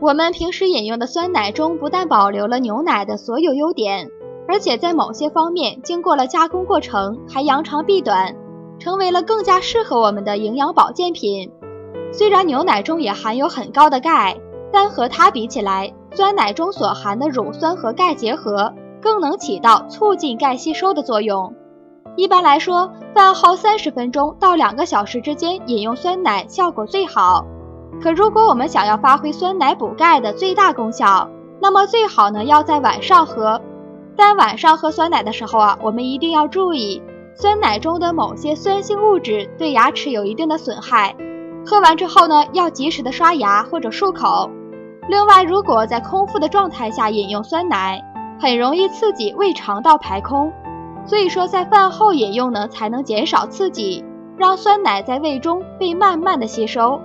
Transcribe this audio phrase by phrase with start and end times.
[0.00, 4.10] 我们平时饮用的酸奶中不但保留了牛奶的所有优点，
[4.46, 8.34] 而且在某些方面经过了加工过程，还扬长避短，
[8.78, 11.50] 成为了更加适合我们的营养保健品。
[12.12, 14.36] 虽然牛奶中也含有很高的钙，
[14.72, 21.54] 但和它比起来，酸奶中所含的乳酸和钙结合，更能起到促进钙吸收的作用。
[22.16, 27.46] 一般来说，饭后三十分钟到两个小时之间饮用酸奶效果最好。
[28.02, 31.28] 可如果我们想要发挥酸奶补钙的最大功效，
[31.60, 33.60] 那么最好呢要在晚上喝。
[34.16, 37.02] 但晚上喝酸奶的时候啊，我们一定要注意，
[37.34, 41.16] 酸奶中的某些酸性物质对牙齿有一定的损害。
[41.66, 44.50] 喝完之后呢，要及时的刷牙或者漱口。
[45.08, 48.02] 另外，如果在空腹的状态下饮用酸奶，
[48.38, 50.52] 很容易刺激胃肠道排空。
[51.06, 54.04] 所以说，在饭后饮用呢，才能减少刺激，
[54.36, 57.00] 让酸奶在胃中被慢慢的吸收。